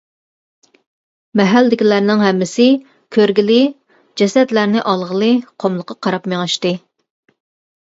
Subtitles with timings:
[1.41, 2.65] مەھەللىدىكىلەرنىڭ ھەممىسى
[3.17, 3.59] كۆرگىلى،
[4.23, 5.31] جەسەتلەرنى ئالغىلى
[5.65, 6.75] قۇملۇققا قاراپ مېڭىشتى.